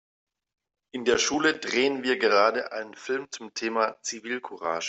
[0.95, 4.79] In der Schule drehen wir gerade einen Film zum Thema Zivilcourage.